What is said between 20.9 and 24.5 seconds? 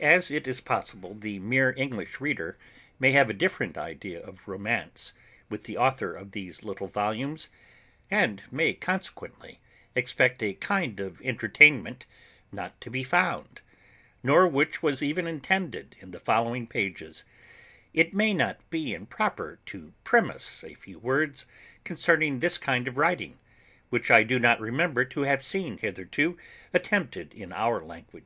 words concerning this kind of writing, which I do